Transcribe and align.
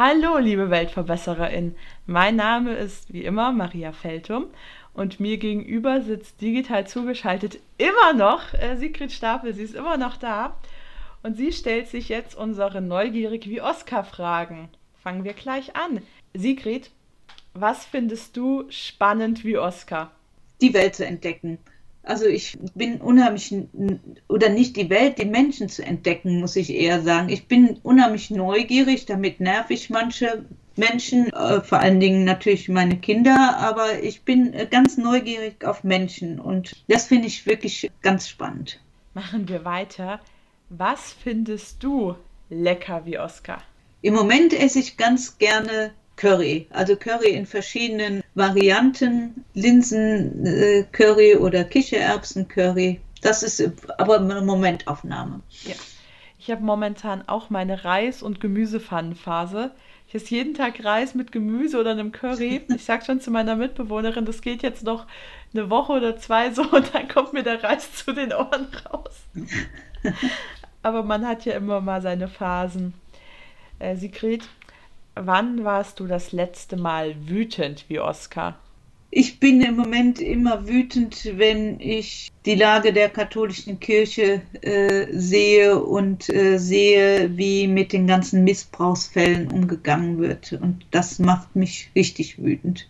Hallo, 0.00 0.38
liebe 0.38 0.70
Weltverbessererin. 0.70 1.74
Mein 2.06 2.36
Name 2.36 2.76
ist 2.76 3.12
wie 3.12 3.24
immer 3.24 3.50
Maria 3.50 3.90
Feltum 3.90 4.46
und 4.94 5.18
mir 5.18 5.38
gegenüber 5.38 6.02
sitzt 6.02 6.40
digital 6.40 6.86
zugeschaltet 6.86 7.58
immer 7.78 8.12
noch 8.12 8.54
äh, 8.54 8.76
Sigrid 8.76 9.10
Stapel. 9.10 9.54
Sie 9.54 9.64
ist 9.64 9.74
immer 9.74 9.96
noch 9.96 10.16
da 10.16 10.56
und 11.24 11.36
sie 11.36 11.50
stellt 11.50 11.88
sich 11.88 12.08
jetzt 12.10 12.36
unsere 12.36 12.80
neugierig 12.80 13.48
wie 13.48 13.60
Oscar 13.60 14.04
Fragen. 14.04 14.68
Fangen 15.02 15.24
wir 15.24 15.32
gleich 15.32 15.74
an. 15.74 16.00
Sigrid, 16.32 16.92
was 17.54 17.84
findest 17.84 18.36
du 18.36 18.66
spannend 18.70 19.42
wie 19.42 19.58
Oscar? 19.58 20.12
Die 20.60 20.74
Welt 20.74 20.94
zu 20.94 21.04
entdecken. 21.04 21.58
Also 22.02 22.26
ich 22.26 22.58
bin 22.74 23.00
unheimlich, 23.00 23.54
oder 24.28 24.48
nicht 24.48 24.76
die 24.76 24.88
Welt, 24.88 25.18
die 25.18 25.26
Menschen 25.26 25.68
zu 25.68 25.84
entdecken, 25.84 26.40
muss 26.40 26.56
ich 26.56 26.72
eher 26.72 27.02
sagen. 27.02 27.28
Ich 27.28 27.46
bin 27.48 27.78
unheimlich 27.82 28.30
neugierig, 28.30 29.04
damit 29.04 29.40
nerv 29.40 29.70
ich 29.70 29.90
manche 29.90 30.44
Menschen, 30.76 31.32
äh, 31.32 31.60
vor 31.60 31.80
allen 31.80 32.00
Dingen 32.00 32.24
natürlich 32.24 32.68
meine 32.68 32.96
Kinder, 32.96 33.56
aber 33.58 34.02
ich 34.02 34.22
bin 34.22 34.54
äh, 34.54 34.66
ganz 34.70 34.96
neugierig 34.96 35.64
auf 35.64 35.84
Menschen 35.84 36.40
und 36.40 36.72
das 36.88 37.06
finde 37.06 37.26
ich 37.26 37.44
wirklich 37.44 37.90
ganz 38.00 38.28
spannend. 38.28 38.80
Machen 39.12 39.48
wir 39.48 39.64
weiter. 39.64 40.20
Was 40.70 41.12
findest 41.12 41.82
du 41.82 42.14
lecker 42.48 43.04
wie 43.04 43.18
Oscar? 43.18 43.58
Im 44.00 44.14
Moment 44.14 44.52
esse 44.52 44.78
ich 44.78 44.96
ganz 44.96 45.38
gerne 45.38 45.92
Curry. 46.18 46.66
Also 46.70 46.96
Curry 46.96 47.30
in 47.30 47.46
verschiedenen 47.46 48.22
Varianten, 48.34 49.44
Linsen-Curry 49.54 51.32
äh, 51.32 51.36
oder 51.36 51.64
Kichererbsen-Curry. 51.64 53.00
Das 53.22 53.42
ist 53.42 53.62
aber 53.98 54.20
eine 54.20 54.42
Momentaufnahme. 54.42 55.40
Ja. 55.64 55.74
Ich 56.38 56.50
habe 56.50 56.62
momentan 56.62 57.26
auch 57.26 57.50
meine 57.50 57.84
Reis- 57.84 58.22
und 58.22 58.40
Gemüsepfannenphase. 58.40 59.70
Ich 60.08 60.14
esse 60.14 60.34
jeden 60.34 60.54
Tag 60.54 60.84
Reis 60.84 61.14
mit 61.14 61.32
Gemüse 61.32 61.78
oder 61.78 61.92
einem 61.92 62.12
Curry. 62.12 62.62
Ich 62.74 62.84
sage 62.84 63.04
schon 63.04 63.20
zu 63.20 63.30
meiner 63.30 63.56
Mitbewohnerin, 63.56 64.24
das 64.24 64.42
geht 64.42 64.62
jetzt 64.62 64.82
noch 64.82 65.06
eine 65.52 65.70
Woche 65.70 65.92
oder 65.92 66.16
zwei 66.16 66.50
so 66.50 66.62
und 66.62 66.94
dann 66.94 67.08
kommt 67.08 67.32
mir 67.32 67.42
der 67.42 67.62
Reis 67.62 67.92
zu 67.94 68.12
den 68.12 68.32
Ohren 68.32 68.68
raus. 68.90 69.22
Aber 70.82 71.02
man 71.02 71.26
hat 71.26 71.44
ja 71.44 71.54
immer 71.54 71.80
mal 71.80 72.02
seine 72.02 72.28
Phasen. 72.28 72.94
Äh, 73.78 73.96
Sigrid, 73.96 74.48
wann 75.26 75.64
warst 75.64 76.00
du 76.00 76.06
das 76.06 76.32
letzte 76.32 76.76
Mal 76.76 77.14
wütend 77.28 77.84
wie 77.88 78.00
Oskar? 78.00 78.58
Ich 79.10 79.40
bin 79.40 79.62
im 79.62 79.76
Moment 79.76 80.20
immer 80.20 80.68
wütend, 80.68 81.38
wenn 81.38 81.80
ich 81.80 82.30
die 82.44 82.56
Lage 82.56 82.92
der 82.92 83.08
katholischen 83.08 83.80
Kirche 83.80 84.42
äh, 84.60 85.06
sehe 85.12 85.82
und 85.82 86.28
äh, 86.28 86.58
sehe, 86.58 87.34
wie 87.36 87.66
mit 87.66 87.94
den 87.94 88.06
ganzen 88.06 88.44
Missbrauchsfällen 88.44 89.50
umgegangen 89.50 90.18
wird. 90.18 90.52
Und 90.52 90.84
das 90.90 91.18
macht 91.18 91.56
mich 91.56 91.90
richtig 91.96 92.42
wütend. 92.42 92.86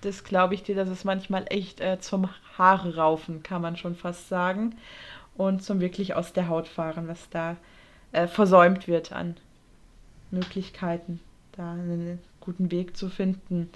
Das 0.00 0.24
glaube 0.24 0.54
ich 0.54 0.64
dir, 0.64 0.74
das 0.74 0.88
ist 0.88 1.04
manchmal 1.04 1.44
echt 1.50 1.80
äh, 1.80 2.00
zum 2.00 2.28
Haare 2.56 2.96
raufen, 2.96 3.44
kann 3.44 3.62
man 3.62 3.76
schon 3.76 3.94
fast 3.94 4.28
sagen. 4.28 4.74
Und 5.36 5.62
zum 5.62 5.80
wirklich 5.80 6.14
aus 6.14 6.32
der 6.32 6.48
Haut 6.48 6.66
fahren, 6.66 7.06
was 7.06 7.30
da 7.30 7.56
äh, 8.10 8.26
versäumt 8.26 8.88
wird 8.88 9.12
an 9.12 9.36
Möglichkeiten 10.32 11.20
da 11.58 11.72
einen 11.72 12.20
guten 12.40 12.70
Weg 12.70 12.96
zu 12.96 13.10
finden. 13.10 13.68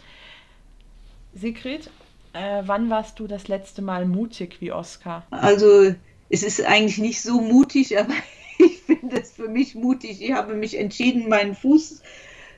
Sigrid, 1.34 1.90
äh, 2.32 2.62
wann 2.64 2.88
warst 2.90 3.18
du 3.18 3.26
das 3.26 3.48
letzte 3.48 3.82
Mal 3.82 4.06
mutig 4.06 4.60
wie 4.60 4.72
Oskar? 4.72 5.26
Also 5.30 5.94
es 6.30 6.42
ist 6.42 6.64
eigentlich 6.64 6.98
nicht 6.98 7.20
so 7.20 7.40
mutig, 7.40 7.98
aber 8.00 8.14
ich 8.58 8.78
finde 8.82 9.20
es 9.20 9.32
für 9.32 9.48
mich 9.48 9.74
mutig. 9.74 10.22
Ich 10.22 10.32
habe 10.32 10.54
mich 10.54 10.78
entschieden, 10.78 11.28
meinen 11.28 11.54
Fuß 11.54 12.02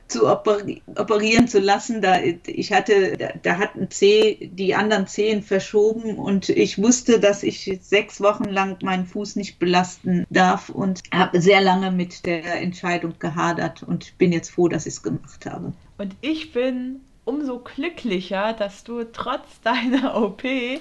zu 0.09 0.29
operieren 0.29 1.49
zu 1.49 1.61
lassen. 1.61 2.03
Da, 2.03 2.21
ich 2.47 2.73
hatte, 2.73 3.17
da, 3.17 3.29
da 3.43 3.59
hat 3.59 3.75
ein 3.75 3.91
Zeh 3.91 4.51
die 4.53 4.75
anderen 4.75 5.07
Zehen 5.07 5.43
verschoben 5.43 6.17
und 6.17 6.49
ich 6.49 6.81
wusste, 6.83 7.21
dass 7.21 7.43
ich 7.43 7.79
sechs 7.83 8.21
Wochen 8.21 8.45
lang 8.45 8.79
meinen 8.83 9.07
Fuß 9.07 9.37
nicht 9.37 9.59
belasten 9.59 10.27
darf 10.31 10.69
und 10.69 11.01
habe 11.13 11.41
sehr 11.41 11.61
lange 11.61 11.91
mit 11.91 12.27
der 12.27 12.61
Entscheidung 12.61 13.15
gehadert 13.19 13.83
und 13.83 14.17
bin 14.19 14.33
jetzt 14.33 14.51
froh, 14.51 14.69
dass 14.69 14.87
ich 14.87 14.95
es 14.95 15.03
gemacht 15.03 15.47
habe. 15.47 15.73
Und 15.99 16.15
ich 16.21 16.53
bin 16.53 17.01
umso 17.25 17.59
glücklicher, 17.59 18.53
dass 18.53 18.85
du 18.85 19.05
trotz 19.05 19.61
deiner 19.63 20.21
OP 20.21 20.45
äh, 20.45 20.81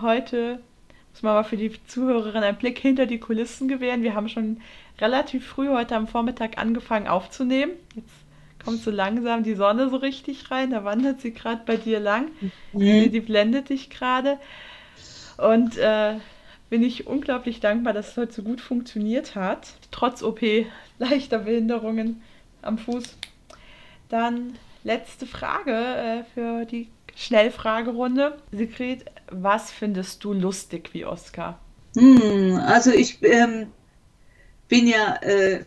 heute 0.00 0.60
muss 1.12 1.22
man 1.22 1.34
mal 1.34 1.44
für 1.44 1.56
die 1.56 1.72
Zuhörerin 1.86 2.42
einen 2.42 2.56
Blick 2.56 2.78
hinter 2.78 3.04
die 3.04 3.18
Kulissen 3.18 3.68
gewähren. 3.68 4.02
Wir 4.02 4.14
haben 4.14 4.28
schon 4.28 4.60
relativ 5.00 5.46
früh 5.46 5.68
heute 5.68 5.96
am 5.96 6.06
Vormittag 6.06 6.58
angefangen 6.58 7.08
aufzunehmen. 7.08 7.72
Jetzt 7.94 8.14
kommt 8.64 8.82
so 8.82 8.90
langsam 8.90 9.42
die 9.42 9.54
Sonne 9.54 9.88
so 9.90 9.96
richtig 9.96 10.50
rein, 10.50 10.70
da 10.70 10.84
wandert 10.84 11.20
sie 11.20 11.32
gerade 11.32 11.62
bei 11.64 11.76
dir 11.76 12.00
lang. 12.00 12.30
Mhm. 12.72 13.10
Die 13.10 13.20
blendet 13.20 13.68
dich 13.68 13.90
gerade. 13.90 14.38
Und 15.36 15.78
äh, 15.78 16.16
bin 16.68 16.82
ich 16.82 17.06
unglaublich 17.06 17.60
dankbar, 17.60 17.92
dass 17.92 18.10
es 18.10 18.16
heute 18.16 18.32
so 18.32 18.42
gut 18.42 18.60
funktioniert 18.60 19.34
hat. 19.34 19.68
Trotz 19.90 20.22
OP, 20.22 20.40
leichter 20.98 21.38
Behinderungen 21.40 22.22
am 22.62 22.78
Fuß. 22.78 23.16
Dann 24.08 24.54
letzte 24.84 25.26
Frage 25.26 25.72
äh, 25.72 26.24
für 26.34 26.64
die 26.64 26.88
Schnellfragerunde. 27.16 28.38
Sigrid, 28.52 29.04
was 29.30 29.70
findest 29.70 30.24
du 30.24 30.32
lustig 30.32 30.90
wie 30.92 31.04
Oscar? 31.04 31.58
Hm, 31.96 32.60
also 32.64 32.90
ich 32.92 33.18
ähm, 33.22 33.66
bin 34.68 34.86
ja 34.86 35.16
äh, 35.22 35.64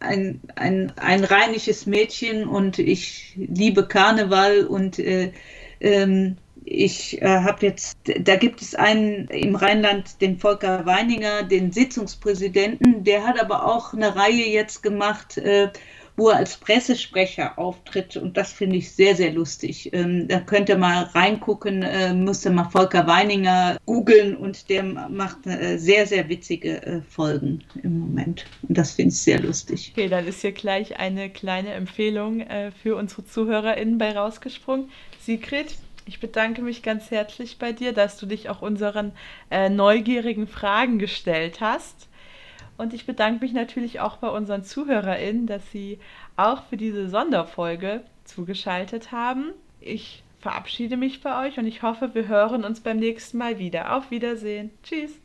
ein, 0.00 0.40
ein, 0.54 0.92
ein 0.96 1.24
rheinisches 1.24 1.86
Mädchen 1.86 2.46
und 2.46 2.78
ich 2.78 3.34
liebe 3.36 3.86
Karneval 3.86 4.66
und 4.66 4.98
äh, 4.98 5.32
ähm, 5.80 6.36
ich 6.64 7.22
äh, 7.22 7.26
habe 7.26 7.64
jetzt, 7.64 7.98
da 8.20 8.36
gibt 8.36 8.60
es 8.60 8.74
einen 8.74 9.26
im 9.28 9.54
Rheinland, 9.54 10.20
den 10.20 10.38
Volker 10.38 10.84
Weininger, 10.84 11.42
den 11.42 11.72
Sitzungspräsidenten, 11.72 13.04
der 13.04 13.26
hat 13.26 13.40
aber 13.40 13.64
auch 13.64 13.94
eine 13.94 14.14
Reihe 14.16 14.48
jetzt 14.48 14.82
gemacht, 14.82 15.38
äh, 15.38 15.70
wo 16.18 16.30
er 16.30 16.36
als 16.38 16.56
Pressesprecher 16.56 17.58
auftritt. 17.58 18.16
Und 18.16 18.36
das 18.36 18.52
finde 18.52 18.76
ich 18.76 18.90
sehr, 18.90 19.14
sehr 19.14 19.32
lustig. 19.32 19.90
Ähm, 19.92 20.26
da 20.26 20.40
könnt 20.40 20.68
ihr 20.68 20.76
mal 20.76 21.04
reingucken, 21.04 21.82
äh, 21.82 22.12
ihr 22.12 22.50
mal 22.50 22.68
Volker 22.70 23.06
Weininger 23.06 23.78
googeln 23.86 24.36
und 24.36 24.68
der 24.68 24.82
macht 24.82 25.46
äh, 25.46 25.78
sehr, 25.78 26.06
sehr 26.06 26.28
witzige 26.28 26.82
äh, 26.84 27.00
Folgen 27.08 27.62
im 27.82 28.00
Moment. 28.00 28.44
Und 28.68 28.76
das 28.76 28.92
finde 28.92 29.10
ich 29.10 29.20
sehr 29.20 29.40
lustig. 29.40 29.92
Okay, 29.94 30.08
dann 30.08 30.26
ist 30.26 30.40
hier 30.40 30.52
gleich 30.52 30.98
eine 30.98 31.30
kleine 31.30 31.72
Empfehlung 31.72 32.40
äh, 32.40 32.72
für 32.72 32.96
unsere 32.96 33.24
ZuhörerInnen 33.24 33.96
bei 33.96 34.16
rausgesprungen. 34.16 34.90
Sigrid, 35.20 35.76
ich 36.04 36.18
bedanke 36.18 36.62
mich 36.62 36.82
ganz 36.82 37.12
herzlich 37.12 37.58
bei 37.58 37.70
dir, 37.70 37.92
dass 37.92 38.16
du 38.16 38.26
dich 38.26 38.48
auch 38.48 38.60
unseren 38.60 39.12
äh, 39.50 39.68
neugierigen 39.68 40.48
Fragen 40.48 40.98
gestellt 40.98 41.60
hast. 41.60 42.08
Und 42.78 42.94
ich 42.94 43.04
bedanke 43.04 43.44
mich 43.44 43.52
natürlich 43.52 44.00
auch 44.00 44.16
bei 44.16 44.28
unseren 44.28 44.62
ZuhörerInnen, 44.62 45.46
dass 45.46 45.70
sie 45.72 45.98
auch 46.36 46.62
für 46.64 46.76
diese 46.76 47.08
Sonderfolge 47.08 48.02
zugeschaltet 48.24 49.12
haben. 49.12 49.52
Ich 49.80 50.22
verabschiede 50.38 50.96
mich 50.96 51.20
bei 51.20 51.46
euch 51.46 51.58
und 51.58 51.66
ich 51.66 51.82
hoffe, 51.82 52.14
wir 52.14 52.28
hören 52.28 52.64
uns 52.64 52.80
beim 52.80 52.98
nächsten 52.98 53.38
Mal 53.38 53.58
wieder. 53.58 53.96
Auf 53.96 54.10
Wiedersehen. 54.10 54.70
Tschüss. 54.84 55.10